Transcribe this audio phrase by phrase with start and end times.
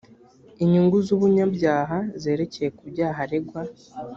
[0.63, 3.61] inyungu z umunyabyaha zerekeye ku byaha aregwa